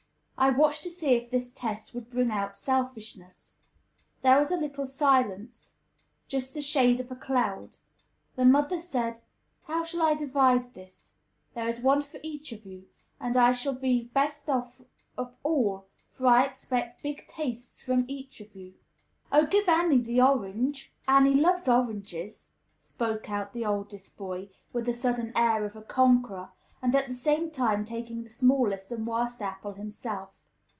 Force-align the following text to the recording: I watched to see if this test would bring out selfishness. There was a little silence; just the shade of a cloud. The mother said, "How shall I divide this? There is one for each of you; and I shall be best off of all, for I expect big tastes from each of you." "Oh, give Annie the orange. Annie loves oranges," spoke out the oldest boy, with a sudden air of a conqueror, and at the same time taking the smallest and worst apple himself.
I 0.43 0.49
watched 0.49 0.81
to 0.85 0.89
see 0.89 1.13
if 1.13 1.29
this 1.29 1.53
test 1.53 1.93
would 1.93 2.09
bring 2.09 2.31
out 2.31 2.55
selfishness. 2.55 3.57
There 4.23 4.39
was 4.39 4.49
a 4.49 4.57
little 4.57 4.87
silence; 4.87 5.75
just 6.27 6.55
the 6.55 6.63
shade 6.63 6.99
of 6.99 7.11
a 7.11 7.15
cloud. 7.15 7.77
The 8.35 8.43
mother 8.43 8.79
said, 8.79 9.19
"How 9.65 9.83
shall 9.83 10.01
I 10.01 10.15
divide 10.15 10.73
this? 10.73 11.13
There 11.53 11.67
is 11.67 11.81
one 11.81 12.01
for 12.01 12.19
each 12.23 12.51
of 12.51 12.65
you; 12.65 12.87
and 13.19 13.37
I 13.37 13.51
shall 13.51 13.75
be 13.75 14.05
best 14.05 14.49
off 14.49 14.81
of 15.15 15.35
all, 15.43 15.85
for 16.11 16.25
I 16.25 16.45
expect 16.45 17.03
big 17.03 17.27
tastes 17.27 17.83
from 17.83 18.05
each 18.07 18.41
of 18.41 18.55
you." 18.55 18.73
"Oh, 19.31 19.45
give 19.45 19.69
Annie 19.69 19.99
the 19.99 20.23
orange. 20.23 20.91
Annie 21.07 21.35
loves 21.35 21.67
oranges," 21.67 22.49
spoke 22.79 23.29
out 23.29 23.53
the 23.53 23.63
oldest 23.67 24.17
boy, 24.17 24.49
with 24.73 24.89
a 24.89 24.93
sudden 24.95 25.33
air 25.35 25.65
of 25.65 25.75
a 25.75 25.83
conqueror, 25.83 26.49
and 26.83 26.95
at 26.95 27.05
the 27.07 27.13
same 27.13 27.51
time 27.51 27.85
taking 27.85 28.23
the 28.23 28.29
smallest 28.29 28.91
and 28.91 29.05
worst 29.05 29.39
apple 29.39 29.73
himself. 29.73 30.31